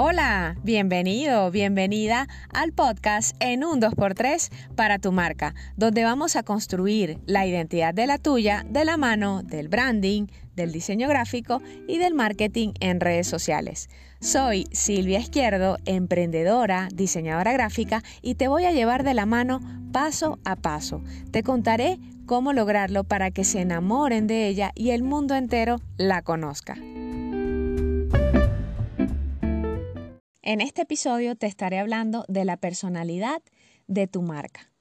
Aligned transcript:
Hola, 0.00 0.54
bienvenido, 0.62 1.50
bienvenida 1.50 2.28
al 2.50 2.72
podcast 2.72 3.34
en 3.40 3.64
un 3.64 3.80
2x3 3.80 4.48
para 4.76 5.00
tu 5.00 5.10
marca, 5.10 5.56
donde 5.76 6.04
vamos 6.04 6.36
a 6.36 6.44
construir 6.44 7.18
la 7.26 7.48
identidad 7.48 7.92
de 7.92 8.06
la 8.06 8.18
tuya 8.18 8.64
de 8.70 8.84
la 8.84 8.96
mano 8.96 9.42
del 9.42 9.66
branding, 9.66 10.28
del 10.54 10.70
diseño 10.70 11.08
gráfico 11.08 11.60
y 11.88 11.98
del 11.98 12.14
marketing 12.14 12.74
en 12.78 13.00
redes 13.00 13.26
sociales. 13.26 13.90
Soy 14.20 14.68
Silvia 14.70 15.18
Izquierdo, 15.18 15.78
emprendedora, 15.84 16.86
diseñadora 16.94 17.52
gráfica 17.52 18.04
y 18.22 18.36
te 18.36 18.46
voy 18.46 18.66
a 18.66 18.72
llevar 18.72 19.02
de 19.02 19.14
la 19.14 19.26
mano 19.26 19.58
paso 19.90 20.38
a 20.44 20.54
paso. 20.54 21.02
Te 21.32 21.42
contaré 21.42 21.98
cómo 22.24 22.52
lograrlo 22.52 23.02
para 23.02 23.32
que 23.32 23.42
se 23.42 23.62
enamoren 23.62 24.28
de 24.28 24.46
ella 24.46 24.70
y 24.76 24.90
el 24.90 25.02
mundo 25.02 25.34
entero 25.34 25.80
la 25.96 26.22
conozca. 26.22 26.76
En 30.48 30.62
este 30.62 30.80
episodio 30.80 31.36
te 31.36 31.46
estaré 31.46 31.78
hablando 31.78 32.24
de 32.26 32.46
la 32.46 32.56
personalidad 32.56 33.42
de 33.86 34.06
tu 34.06 34.22
marca, 34.22 34.72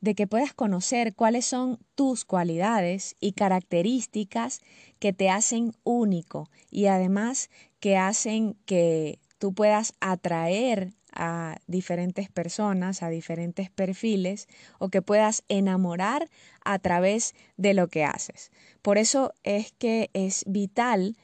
de 0.00 0.14
que 0.14 0.26
puedas 0.26 0.54
conocer 0.54 1.14
cuáles 1.14 1.44
son 1.44 1.78
tus 1.94 2.24
cualidades 2.24 3.14
y 3.20 3.32
características 3.32 4.62
que 4.98 5.12
te 5.12 5.28
hacen 5.28 5.74
único 5.84 6.48
y 6.70 6.86
además 6.86 7.50
que 7.78 7.98
hacen 7.98 8.56
que 8.64 9.18
tú 9.36 9.52
puedas 9.52 9.92
atraer 10.00 10.94
a 11.12 11.58
diferentes 11.66 12.30
personas, 12.30 13.02
a 13.02 13.10
diferentes 13.10 13.68
perfiles 13.68 14.48
o 14.78 14.88
que 14.88 15.02
puedas 15.02 15.44
enamorar 15.48 16.30
a 16.64 16.78
través 16.78 17.34
de 17.58 17.74
lo 17.74 17.88
que 17.88 18.04
haces. 18.04 18.50
Por 18.80 18.96
eso 18.96 19.34
es 19.42 19.72
que 19.72 20.08
es 20.14 20.42
vital 20.46 21.18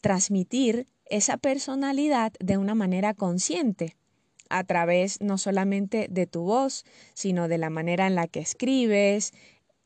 transmitir 0.00 0.88
esa 1.14 1.36
personalidad 1.36 2.32
de 2.40 2.58
una 2.58 2.74
manera 2.74 3.14
consciente, 3.14 3.94
a 4.48 4.64
través 4.64 5.20
no 5.20 5.38
solamente 5.38 6.08
de 6.10 6.26
tu 6.26 6.42
voz, 6.42 6.84
sino 7.14 7.46
de 7.46 7.56
la 7.56 7.70
manera 7.70 8.08
en 8.08 8.16
la 8.16 8.26
que 8.26 8.40
escribes, 8.40 9.32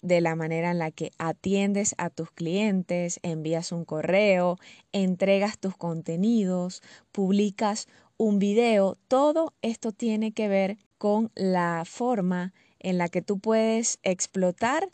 de 0.01 0.23
la 0.23 0.34
manera 0.37 0.71
en 0.71 0.79
la 0.79 0.91
que 0.91 1.11
atiendes 1.19 1.95
a 1.99 2.09
tus 2.09 2.31
clientes, 2.31 3.21
envías 3.23 3.73
un 3.73 3.84
correo, 3.84 4.56
entregas 4.93 5.59
tus 5.59 5.77
contenidos, 5.77 6.83
publicas 7.12 7.89
un 8.17 8.39
video, 8.39 8.97
todo 9.06 9.53
esto 9.61 9.93
tiene 9.93 10.33
que 10.33 10.49
ver 10.49 10.79
con 10.97 11.31
la 11.34 11.83
forma 11.84 12.55
en 12.79 12.97
la 12.97 13.11
que 13.11 13.21
tú 13.21 13.39
puedes 13.39 13.99
explotar 14.03 14.89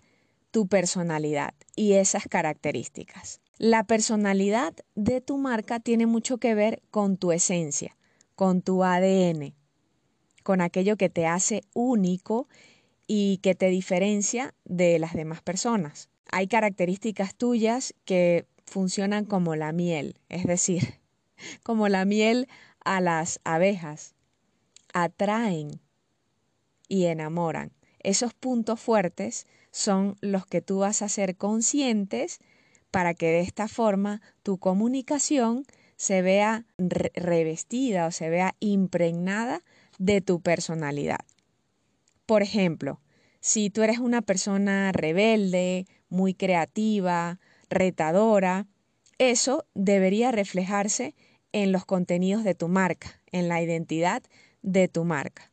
tu 0.55 0.69
personalidad 0.69 1.53
y 1.75 1.95
esas 1.95 2.29
características. 2.29 3.41
La 3.59 3.83
personalidad 3.83 4.73
de 4.95 5.21
tu 5.21 5.37
marca 5.37 5.81
tiene 5.81 6.07
mucho 6.07 6.39
que 6.39 6.55
ver 6.55 6.81
con 6.93 7.17
tu 7.17 7.33
esencia, 7.33 7.97
con 8.37 8.63
tu 8.63 8.85
ADN, 8.85 9.53
con 10.45 10.61
aquello 10.61 10.97
que 10.97 11.09
te 11.09 11.27
hace 11.27 11.63
único 11.75 12.47
y 13.09 13.39
que 13.39 13.57
te 13.57 13.67
diferencia 13.67 14.55
de 14.65 15.01
las 15.01 15.15
demás 15.15 15.43
personas. 15.43 16.09
Hay 16.31 16.47
características 16.47 17.35
tuyas 17.35 17.93
que 18.05 18.47
funcionan 18.65 19.25
como 19.25 19.57
la 19.57 19.73
miel, 19.73 20.21
es 20.29 20.45
decir, 20.45 21.01
como 21.65 21.89
la 21.89 22.05
miel 22.05 22.47
a 22.85 23.01
las 23.01 23.41
abejas. 23.43 24.15
Atraen 24.93 25.81
y 26.87 27.07
enamoran. 27.07 27.73
Esos 27.99 28.35
puntos 28.35 28.79
fuertes 28.79 29.49
son 29.75 30.17
los 30.21 30.47
que 30.47 30.61
tú 30.61 30.79
vas 30.79 31.03
a 31.03 31.09
ser 31.09 31.37
conscientes 31.37 32.39
para 32.93 33.13
que 33.13 33.27
de 33.27 33.41
esta 33.41 33.67
forma 33.67 34.23
tu 34.45 34.59
comunicación 34.59 35.65
se 35.97 36.23
vea 36.23 36.65
revestida 36.79 38.07
o 38.07 38.13
se 38.13 38.31
vea 38.31 38.55
impregnada 38.61 39.65
de 39.99 40.21
tu 40.21 40.41
personalidad. 40.41 41.19
Por 42.25 42.43
ejemplo, 42.43 43.01
si 43.41 43.69
tú 43.69 43.83
eres 43.83 43.99
una 43.99 44.23
persona 44.23 44.93
rebelde, 44.93 45.87
muy 46.09 46.35
creativa, 46.35 47.41
retadora, 47.69 48.69
eso 49.19 49.67
debería 49.75 50.31
reflejarse 50.31 51.17
en 51.51 51.73
los 51.73 51.85
contenidos 51.85 52.45
de 52.45 52.55
tu 52.55 52.69
marca, 52.69 53.21
en 53.33 53.49
la 53.49 53.61
identidad 53.61 54.23
de 54.63 54.87
tu 54.87 55.05
marca, 55.05 55.51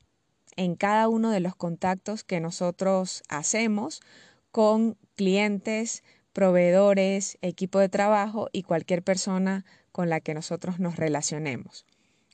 en 0.56 0.76
cada 0.76 1.08
uno 1.08 1.32
de 1.32 1.40
los 1.40 1.56
contactos 1.56 2.24
que 2.24 2.40
nosotros 2.40 3.24
hacemos 3.30 4.02
con 4.52 4.98
clientes, 5.16 6.04
proveedores, 6.34 7.38
equipo 7.42 7.80
de 7.80 7.90
trabajo 7.90 8.50
y 8.52 8.64
cualquier 8.64 9.04
persona 9.04 9.66
con 9.92 10.10
la 10.10 10.20
que 10.20 10.34
nosotros 10.34 10.80
nos 10.80 10.96
relacionemos. 10.96 11.86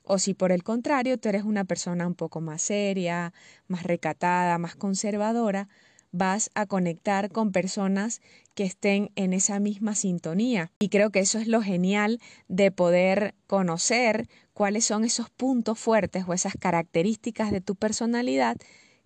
O 0.03 0.19
si 0.19 0.33
por 0.33 0.51
el 0.51 0.63
contrario 0.63 1.17
tú 1.17 1.29
eres 1.29 1.43
una 1.43 1.65
persona 1.65 2.07
un 2.07 2.15
poco 2.15 2.39
más 2.39 2.61
seria, 2.61 3.33
más 3.67 3.83
recatada, 3.83 4.57
más 4.57 4.75
conservadora, 4.75 5.67
vas 6.11 6.49
a 6.55 6.65
conectar 6.65 7.29
con 7.29 7.51
personas 7.51 8.21
que 8.53 8.63
estén 8.63 9.11
en 9.15 9.33
esa 9.33 9.59
misma 9.59 9.95
sintonía. 9.95 10.71
Y 10.79 10.89
creo 10.89 11.09
que 11.11 11.19
eso 11.19 11.39
es 11.39 11.47
lo 11.47 11.61
genial 11.61 12.19
de 12.47 12.71
poder 12.71 13.35
conocer 13.47 14.29
cuáles 14.57 14.85
son 14.85 15.05
esos 15.05 15.29
puntos 15.29 15.77
fuertes 15.77 16.23
o 16.27 16.33
esas 16.33 16.55
características 16.59 17.51
de 17.51 17.61
tu 17.61 17.75
personalidad 17.75 18.57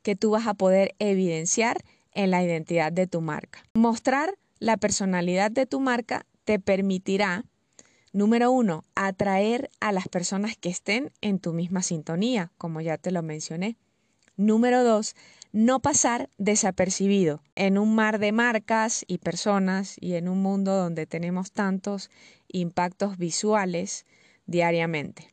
que 0.01 0.15
tú 0.15 0.29
vas 0.31 0.47
a 0.47 0.53
poder 0.53 0.95
evidenciar 0.97 1.83
en 2.13 2.31
la 2.31 2.41
identidad 2.41 2.93
de 2.93 3.05
tu 3.05 3.19
marca. 3.19 3.61
Mostrar 3.73 4.35
la 4.59 4.77
personalidad 4.77 5.51
de 5.51 5.65
tu 5.65 5.81
marca 5.81 6.25
te 6.45 6.57
permitirá, 6.57 7.43
número 8.13 8.49
uno, 8.49 8.85
atraer 8.95 9.69
a 9.81 9.91
las 9.91 10.07
personas 10.07 10.55
que 10.55 10.69
estén 10.69 11.11
en 11.19 11.37
tu 11.37 11.51
misma 11.51 11.83
sintonía, 11.83 12.53
como 12.57 12.79
ya 12.79 12.97
te 12.97 13.11
lo 13.11 13.21
mencioné. 13.21 13.75
Número 14.37 14.85
dos, 14.85 15.17
no 15.51 15.81
pasar 15.81 16.29
desapercibido 16.37 17.43
en 17.55 17.77
un 17.77 17.93
mar 17.93 18.19
de 18.19 18.31
marcas 18.31 19.03
y 19.05 19.17
personas 19.17 19.97
y 19.99 20.13
en 20.13 20.29
un 20.29 20.41
mundo 20.41 20.77
donde 20.77 21.07
tenemos 21.07 21.51
tantos 21.51 22.09
impactos 22.47 23.17
visuales 23.17 24.05
diariamente. 24.45 25.30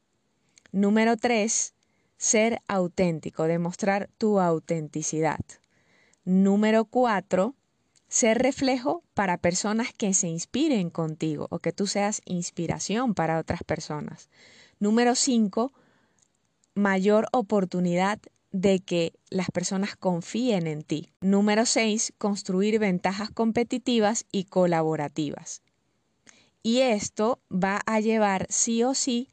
Número 0.72 1.16
tres, 1.16 1.74
ser 2.18 2.60
auténtico, 2.68 3.44
demostrar 3.44 4.10
tu 4.18 4.38
autenticidad. 4.38 5.40
Número 6.24 6.84
cuatro, 6.84 7.54
ser 8.08 8.38
reflejo 8.38 9.02
para 9.14 9.38
personas 9.38 9.92
que 9.96 10.12
se 10.12 10.28
inspiren 10.28 10.90
contigo 10.90 11.46
o 11.50 11.58
que 11.58 11.72
tú 11.72 11.86
seas 11.86 12.20
inspiración 12.26 13.14
para 13.14 13.38
otras 13.38 13.64
personas. 13.64 14.28
Número 14.78 15.14
cinco, 15.14 15.72
mayor 16.74 17.28
oportunidad 17.32 18.18
de 18.52 18.80
que 18.80 19.12
las 19.30 19.50
personas 19.50 19.96
confíen 19.96 20.66
en 20.66 20.82
ti. 20.82 21.12
Número 21.20 21.64
seis, 21.64 22.12
construir 22.18 22.78
ventajas 22.78 23.30
competitivas 23.30 24.26
y 24.32 24.44
colaborativas. 24.44 25.62
Y 26.62 26.80
esto 26.80 27.40
va 27.50 27.80
a 27.86 28.00
llevar 28.00 28.46
sí 28.50 28.82
o 28.82 28.94
sí 28.94 29.28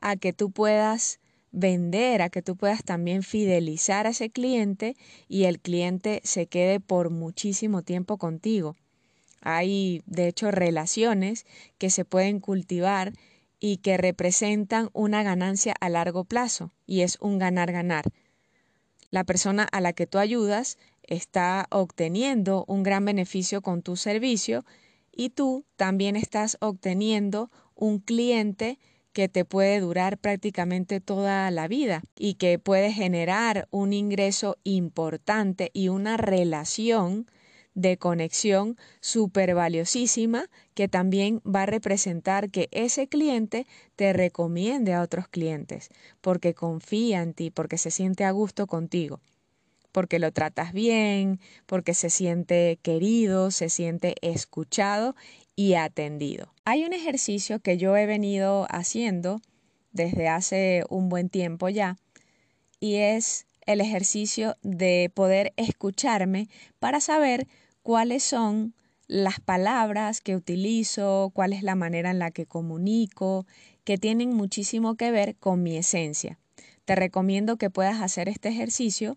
a 0.00 0.16
que 0.16 0.32
tú 0.32 0.50
puedas 0.50 1.20
vender, 1.50 2.22
a 2.22 2.30
que 2.30 2.42
tú 2.42 2.56
puedas 2.56 2.84
también 2.84 3.22
fidelizar 3.22 4.06
a 4.06 4.10
ese 4.10 4.30
cliente 4.30 4.96
y 5.28 5.44
el 5.44 5.60
cliente 5.60 6.20
se 6.24 6.46
quede 6.46 6.80
por 6.80 7.10
muchísimo 7.10 7.82
tiempo 7.82 8.18
contigo. 8.18 8.76
Hay, 9.40 10.02
de 10.06 10.28
hecho, 10.28 10.50
relaciones 10.50 11.46
que 11.78 11.90
se 11.90 12.04
pueden 12.04 12.40
cultivar 12.40 13.12
y 13.60 13.78
que 13.78 13.96
representan 13.96 14.90
una 14.92 15.22
ganancia 15.22 15.74
a 15.80 15.88
largo 15.88 16.24
plazo 16.24 16.72
y 16.86 17.00
es 17.00 17.18
un 17.20 17.38
ganar-ganar. 17.38 18.04
La 19.10 19.24
persona 19.24 19.64
a 19.64 19.80
la 19.80 19.92
que 19.92 20.06
tú 20.06 20.18
ayudas 20.18 20.76
está 21.02 21.66
obteniendo 21.70 22.64
un 22.68 22.82
gran 22.82 23.04
beneficio 23.04 23.62
con 23.62 23.82
tu 23.82 23.96
servicio 23.96 24.64
y 25.10 25.30
tú 25.30 25.64
también 25.76 26.14
estás 26.14 26.58
obteniendo 26.60 27.50
un 27.74 27.98
cliente 27.98 28.78
que 29.18 29.28
te 29.28 29.44
puede 29.44 29.80
durar 29.80 30.16
prácticamente 30.16 31.00
toda 31.00 31.50
la 31.50 31.66
vida 31.66 32.04
y 32.16 32.34
que 32.34 32.60
puede 32.60 32.92
generar 32.92 33.66
un 33.72 33.92
ingreso 33.92 34.58
importante 34.62 35.72
y 35.74 35.88
una 35.88 36.16
relación 36.16 37.28
de 37.74 37.96
conexión 37.96 38.76
súper 39.00 39.56
valiosísima 39.56 40.48
que 40.74 40.86
también 40.86 41.42
va 41.44 41.62
a 41.62 41.66
representar 41.66 42.48
que 42.50 42.68
ese 42.70 43.08
cliente 43.08 43.66
te 43.96 44.12
recomiende 44.12 44.94
a 44.94 45.02
otros 45.02 45.26
clientes 45.26 45.88
porque 46.20 46.54
confía 46.54 47.20
en 47.20 47.34
ti, 47.34 47.50
porque 47.50 47.76
se 47.76 47.90
siente 47.90 48.22
a 48.22 48.30
gusto 48.30 48.68
contigo 48.68 49.20
porque 49.92 50.18
lo 50.18 50.32
tratas 50.32 50.72
bien, 50.72 51.40
porque 51.66 51.94
se 51.94 52.10
siente 52.10 52.78
querido, 52.82 53.50
se 53.50 53.68
siente 53.68 54.14
escuchado 54.22 55.14
y 55.56 55.74
atendido. 55.74 56.52
Hay 56.64 56.84
un 56.84 56.92
ejercicio 56.92 57.60
que 57.60 57.78
yo 57.78 57.96
he 57.96 58.06
venido 58.06 58.66
haciendo 58.70 59.40
desde 59.92 60.28
hace 60.28 60.84
un 60.88 61.08
buen 61.08 61.28
tiempo 61.28 61.68
ya 61.68 61.96
y 62.80 62.96
es 62.96 63.46
el 63.66 63.80
ejercicio 63.80 64.56
de 64.62 65.10
poder 65.14 65.52
escucharme 65.56 66.48
para 66.78 67.00
saber 67.00 67.46
cuáles 67.82 68.22
son 68.22 68.74
las 69.08 69.40
palabras 69.40 70.20
que 70.20 70.36
utilizo, 70.36 71.30
cuál 71.34 71.52
es 71.52 71.62
la 71.62 71.74
manera 71.74 72.10
en 72.10 72.18
la 72.18 72.30
que 72.30 72.46
comunico, 72.46 73.46
que 73.84 73.98
tienen 73.98 74.34
muchísimo 74.34 74.96
que 74.96 75.10
ver 75.10 75.36
con 75.36 75.62
mi 75.62 75.76
esencia. 75.76 76.38
Te 76.84 76.94
recomiendo 76.94 77.56
que 77.56 77.70
puedas 77.70 78.00
hacer 78.00 78.28
este 78.28 78.48
ejercicio. 78.48 79.16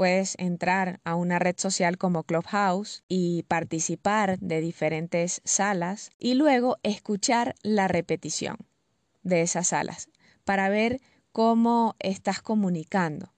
Puedes 0.00 0.34
entrar 0.38 0.98
a 1.04 1.14
una 1.14 1.38
red 1.38 1.56
social 1.58 1.98
como 1.98 2.22
Clubhouse 2.22 3.04
y 3.06 3.42
participar 3.42 4.38
de 4.38 4.62
diferentes 4.62 5.42
salas 5.44 6.08
y 6.18 6.32
luego 6.32 6.78
escuchar 6.82 7.54
la 7.62 7.86
repetición 7.86 8.56
de 9.24 9.42
esas 9.42 9.68
salas 9.68 10.08
para 10.44 10.70
ver 10.70 11.02
cómo 11.32 11.96
estás 11.98 12.40
comunicando. 12.40 13.34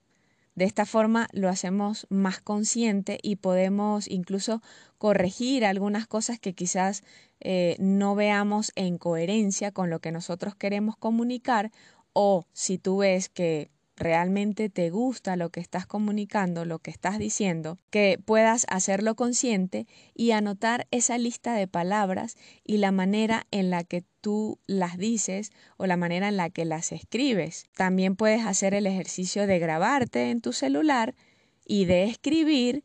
De 0.55 0.63
esta 0.63 0.85
forma 0.85 1.27
lo 1.33 1.49
hacemos 1.49 2.07
más 2.09 2.39
consciente 2.39 3.19
y 3.21 3.35
podemos 3.35 4.07
incluso 4.07 4.61
corregir 4.97 5.65
algunas 5.65 6.07
cosas 6.07 6.39
que 6.39 6.53
quizás 6.53 7.03
eh, 7.41 7.75
no 7.77 8.15
veamos 8.15 8.71
en 8.75 8.97
coherencia 8.97 9.73
con 9.73 9.89
lo 9.89 9.99
que 9.99 10.13
nosotros 10.13 10.55
queremos 10.55 10.95
comunicar 10.95 11.73
o 12.13 12.45
si 12.53 12.77
tú 12.77 12.99
ves 12.99 13.27
que 13.27 13.69
realmente 14.03 14.69
te 14.69 14.89
gusta 14.89 15.35
lo 15.35 15.49
que 15.49 15.61
estás 15.61 15.87
comunicando, 15.87 16.65
lo 16.65 16.79
que 16.79 16.91
estás 16.91 17.17
diciendo, 17.17 17.77
que 17.89 18.19
puedas 18.23 18.65
hacerlo 18.69 19.15
consciente 19.15 19.87
y 20.13 20.31
anotar 20.31 20.87
esa 20.91 21.17
lista 21.17 21.55
de 21.55 21.67
palabras 21.67 22.35
y 22.63 22.77
la 22.77 22.91
manera 22.91 23.47
en 23.51 23.69
la 23.69 23.83
que 23.83 24.03
tú 24.21 24.59
las 24.67 24.97
dices 24.97 25.51
o 25.77 25.87
la 25.87 25.97
manera 25.97 26.27
en 26.27 26.37
la 26.37 26.49
que 26.49 26.65
las 26.65 26.91
escribes. 26.91 27.65
También 27.75 28.15
puedes 28.15 28.45
hacer 28.45 28.73
el 28.73 28.87
ejercicio 28.87 29.47
de 29.47 29.57
grabarte 29.59 30.29
en 30.29 30.41
tu 30.41 30.53
celular 30.53 31.15
y 31.65 31.85
de 31.85 32.03
escribir 32.03 32.83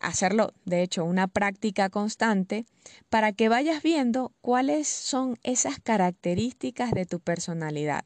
hacerlo, 0.00 0.52
de 0.64 0.82
hecho, 0.82 1.04
una 1.04 1.28
práctica 1.28 1.88
constante 1.88 2.66
para 3.08 3.32
que 3.32 3.48
vayas 3.48 3.82
viendo 3.82 4.32
cuáles 4.40 4.88
son 4.88 5.38
esas 5.42 5.78
características 5.80 6.90
de 6.92 7.06
tu 7.06 7.20
personalidad. 7.20 8.04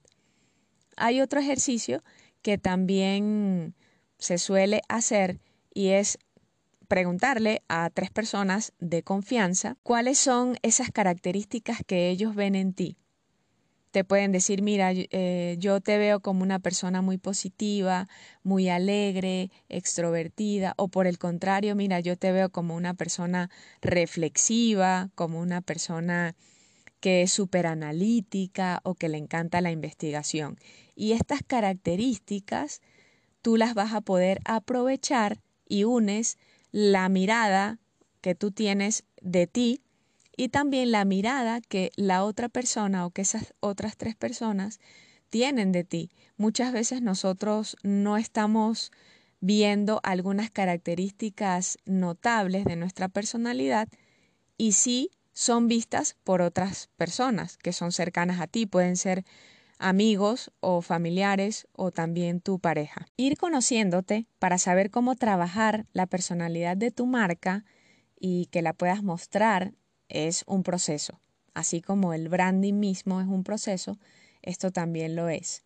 Hay 0.97 1.21
otro 1.21 1.41
ejercicio 1.41 2.03
que 2.43 2.59
también 2.59 3.75
se 4.19 4.39
suele 4.39 4.83
hacer 4.89 5.41
y 5.75 5.89
es 5.89 6.19
preguntarle 6.89 7.63
a 7.69 7.91
tres 7.91 8.11
personas 8.11 8.73
de 8.79 9.03
confianza 9.03 9.77
cuáles 9.83 10.19
son 10.19 10.57
esas 10.63 10.91
características 10.91 11.81
que 11.87 12.09
ellos 12.09 12.35
ven 12.35 12.55
en 12.55 12.73
ti. 12.73 12.97
Te 13.91 14.05
pueden 14.05 14.31
decir, 14.31 14.63
mira, 14.63 14.93
eh, 14.93 15.57
yo 15.59 15.81
te 15.81 15.97
veo 15.97 16.21
como 16.21 16.43
una 16.43 16.59
persona 16.59 17.01
muy 17.01 17.17
positiva, 17.17 18.09
muy 18.43 18.69
alegre, 18.69 19.51
extrovertida, 19.69 20.75
o 20.77 20.89
por 20.89 21.07
el 21.07 21.19
contrario, 21.19 21.75
mira, 21.75 22.01
yo 22.01 22.17
te 22.17 22.31
veo 22.31 22.51
como 22.51 22.77
una 22.77 22.93
persona 22.93 23.49
reflexiva, 23.81 25.09
como 25.15 25.41
una 25.41 25.63
persona 25.63 26.35
que 27.07 27.23
es 27.23 27.31
súper 27.31 27.69
analítica 27.69 28.81
o 28.83 28.97
que 28.97 29.09
le 29.09 29.17
encanta 29.17 29.61
la 29.61 29.71
investigación. 29.71 30.59
Y 30.97 31.13
estas 31.13 31.41
características 31.47 32.81
tú 33.43 33.57
las 33.57 33.75
vas 33.75 33.93
a 33.93 34.01
poder 34.01 34.41
aprovechar 34.45 35.41
y 35.69 35.85
unes 35.85 36.37
la 36.73 37.09
mirada 37.09 37.79
que 38.23 38.35
tú 38.35 38.51
tienes 38.51 39.05
de 39.21 39.47
ti 39.47 39.83
y 40.37 40.49
también 40.49 40.91
la 40.91 41.05
mirada 41.05 41.61
que 41.61 41.93
la 41.95 42.25
otra 42.25 42.49
persona 42.49 43.07
o 43.07 43.11
que 43.11 43.23
esas 43.23 43.55
otras 43.61 43.97
tres 43.97 44.17
personas 44.17 44.81
tienen 45.31 45.71
de 45.71 45.85
ti. 45.85 46.11
Muchas 46.37 46.73
veces 46.73 47.03
nosotros 47.03 47.77
no 47.85 48.17
estamos 48.17 48.91
viendo 49.39 50.01
algunas 50.03 50.51
características 50.51 51.79
notables 51.85 52.65
de 52.65 52.75
nuestra 52.75 53.09
personalidad 53.09 53.87
y 54.59 54.73
sí 54.73 55.13
son 55.37 55.69
vistas 55.69 56.17
por 56.25 56.41
otras 56.41 56.89
personas 56.97 57.59
que 57.59 57.75
son 57.75 57.93
cercanas 57.93 58.41
a 58.41 58.47
ti, 58.47 58.65
pueden 58.65 58.97
ser 58.97 59.23
amigos 59.79 60.51
o 60.61 60.81
familiares 60.81 61.69
o 61.75 61.91
también 61.91 62.41
tu 62.41 62.59
pareja. 62.59 63.07
Ir 63.19 63.37
conociéndote 63.37 64.27
para 64.39 64.57
saber 64.57 64.91
cómo 64.91 65.15
trabajar 65.15 65.85
la 65.93 66.07
personalidad 66.07 66.79
de 66.79 66.91
tu 66.91 67.05
marca 67.05 67.67
y 68.19 68.47
que 68.47 68.63
la 68.63 68.73
puedas 68.73 69.03
mostrar 69.03 69.75
es 70.09 70.43
un 70.47 70.63
proceso. 70.63 71.21
Así 71.53 71.83
como 71.83 72.15
el 72.15 72.31
branding 72.31 72.79
mismo 72.79 73.21
es 73.21 73.27
un 73.27 73.45
proceso, 73.45 73.99
esto 74.41 74.71
también 74.71 75.17
lo 75.17 75.29
es. 75.29 75.65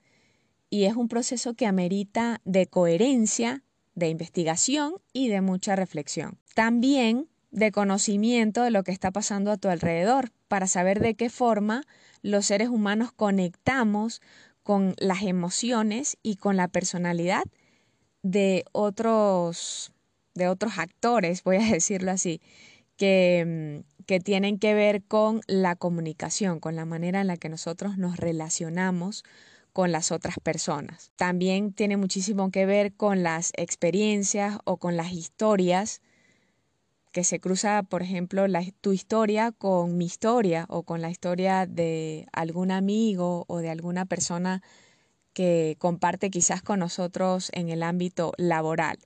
Y 0.68 0.86
es 0.86 0.96
un 0.96 1.06
proceso 1.06 1.54
que 1.54 1.66
amerita 1.66 2.40
de 2.44 2.66
coherencia, 2.66 3.62
de 3.94 4.08
investigación 4.08 4.94
y 5.12 5.28
de 5.28 5.42
mucha 5.42 5.76
reflexión. 5.76 6.40
También 6.56 7.28
de 7.50 7.72
conocimiento 7.72 8.62
de 8.62 8.70
lo 8.70 8.84
que 8.84 8.92
está 8.92 9.10
pasando 9.10 9.50
a 9.50 9.56
tu 9.56 9.68
alrededor, 9.68 10.30
para 10.48 10.66
saber 10.66 11.00
de 11.00 11.14
qué 11.14 11.30
forma 11.30 11.82
los 12.22 12.46
seres 12.46 12.68
humanos 12.68 13.12
conectamos 13.12 14.20
con 14.62 14.94
las 14.98 15.22
emociones 15.22 16.16
y 16.22 16.36
con 16.36 16.56
la 16.56 16.68
personalidad 16.68 17.42
de 18.22 18.64
otros, 18.72 19.92
de 20.34 20.48
otros 20.48 20.78
actores, 20.78 21.42
voy 21.42 21.56
a 21.56 21.60
decirlo 21.72 22.10
así, 22.10 22.40
que, 22.96 23.82
que 24.06 24.20
tienen 24.20 24.58
que 24.58 24.74
ver 24.74 25.02
con 25.02 25.40
la 25.46 25.74
comunicación, 25.76 26.60
con 26.60 26.76
la 26.76 26.84
manera 26.84 27.20
en 27.20 27.26
la 27.26 27.36
que 27.36 27.48
nosotros 27.48 27.96
nos 27.96 28.18
relacionamos 28.18 29.24
con 29.72 29.92
las 29.92 30.12
otras 30.12 30.36
personas. 30.42 31.12
También 31.16 31.72
tiene 31.72 31.96
muchísimo 31.96 32.50
que 32.50 32.66
ver 32.66 32.92
con 32.92 33.22
las 33.22 33.52
experiencias 33.56 34.58
o 34.64 34.76
con 34.76 34.96
las 34.96 35.12
historias 35.12 36.02
que 37.12 37.24
se 37.24 37.40
cruza, 37.40 37.82
por 37.82 38.02
ejemplo, 38.02 38.44
tu 38.80 38.92
historia 38.92 39.52
con 39.52 39.96
mi 39.96 40.04
historia 40.04 40.66
o 40.68 40.84
con 40.84 41.00
la 41.00 41.10
historia 41.10 41.66
de 41.66 42.26
algún 42.32 42.70
amigo 42.70 43.44
o 43.48 43.58
de 43.58 43.70
alguna 43.70 44.06
persona 44.06 44.62
que 45.32 45.76
comparte 45.78 46.30
quizás 46.30 46.62
con 46.62 46.80
nosotros 46.80 47.50
en 47.52 47.68
el 47.68 47.82
ámbito 47.82 48.32
laboral. 48.36 48.98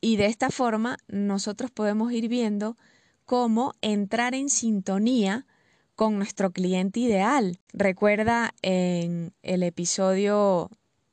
Y 0.00 0.16
de 0.16 0.26
esta 0.26 0.50
forma 0.50 0.98
nosotros 1.08 1.70
podemos 1.70 2.12
ir 2.12 2.28
viendo 2.28 2.76
cómo 3.24 3.74
entrar 3.80 4.34
en 4.34 4.48
sintonía 4.48 5.46
con 5.94 6.18
nuestro 6.18 6.52
cliente 6.52 7.00
ideal. 7.00 7.58
Recuerda 7.72 8.54
en 8.62 9.32
el 9.42 9.62
episodio 9.62 10.70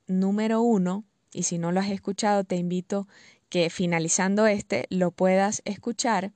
número 0.08 0.62
uno, 0.62 1.06
y 1.34 1.44
si 1.44 1.58
no 1.58 1.72
lo 1.72 1.80
has 1.80 1.90
escuchado, 1.90 2.44
te 2.44 2.58
invito 2.58 3.08
que 3.52 3.70
finalizando 3.70 4.48
este 4.48 4.88
lo 4.90 5.12
puedas 5.12 5.62
escuchar. 5.66 6.32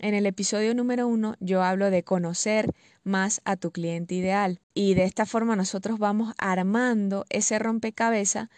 En 0.00 0.14
el 0.14 0.26
episodio 0.26 0.74
número 0.74 1.06
uno 1.06 1.36
yo 1.38 1.62
hablo 1.62 1.90
de 1.90 2.02
conocer 2.02 2.74
más 3.04 3.40
a 3.44 3.56
tu 3.56 3.70
cliente 3.70 4.16
ideal 4.16 4.60
y 4.74 4.94
de 4.94 5.04
esta 5.04 5.24
forma 5.24 5.56
nosotros 5.56 5.98
vamos 5.98 6.34
armando 6.36 7.24
ese 7.30 7.60
rompecabezas 7.60 8.48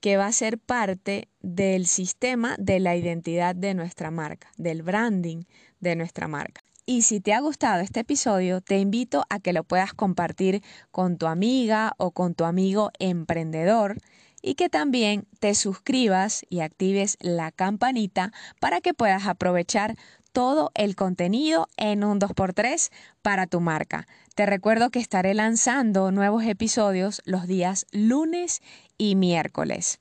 que 0.00 0.16
va 0.16 0.26
a 0.26 0.32
ser 0.32 0.58
parte 0.58 1.28
del 1.40 1.86
sistema 1.86 2.56
de 2.58 2.80
la 2.80 2.96
identidad 2.96 3.54
de 3.54 3.72
nuestra 3.74 4.10
marca, 4.10 4.48
del 4.58 4.82
branding 4.82 5.44
de 5.78 5.94
nuestra 5.96 6.26
marca. 6.28 6.60
Y 6.86 7.02
si 7.02 7.20
te 7.20 7.32
ha 7.32 7.40
gustado 7.40 7.80
este 7.80 8.00
episodio, 8.00 8.60
te 8.60 8.78
invito 8.78 9.24
a 9.30 9.38
que 9.38 9.52
lo 9.52 9.62
puedas 9.62 9.94
compartir 9.94 10.62
con 10.90 11.18
tu 11.18 11.26
amiga 11.26 11.94
o 11.98 12.10
con 12.10 12.34
tu 12.34 12.44
amigo 12.44 12.90
emprendedor 12.98 13.96
y 14.44 14.56
que 14.56 14.68
también 14.68 15.26
te 15.40 15.54
suscribas 15.54 16.44
y 16.50 16.60
actives 16.60 17.16
la 17.20 17.50
campanita 17.50 18.30
para 18.60 18.82
que 18.82 18.92
puedas 18.92 19.26
aprovechar 19.26 19.96
todo 20.32 20.70
el 20.74 20.96
contenido 20.96 21.68
en 21.78 22.04
un 22.04 22.20
2x3 22.20 22.90
para 23.22 23.46
tu 23.46 23.60
marca. 23.60 24.06
Te 24.34 24.44
recuerdo 24.44 24.90
que 24.90 24.98
estaré 24.98 25.32
lanzando 25.32 26.12
nuevos 26.12 26.44
episodios 26.44 27.22
los 27.24 27.46
días 27.46 27.86
lunes 27.90 28.60
y 28.98 29.14
miércoles. 29.14 30.00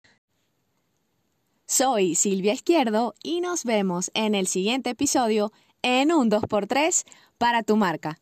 Soy 1.66 2.16
Silvia 2.16 2.52
Izquierdo 2.52 3.14
y 3.24 3.40
nos 3.40 3.64
vemos 3.64 4.12
en 4.14 4.36
el 4.36 4.48
siguiente 4.48 4.90
episodio 4.90 5.54
en 5.84 6.12
un 6.12 6.30
2x3 6.30 7.06
para 7.38 7.64
tu 7.64 7.78
marca. 7.78 8.20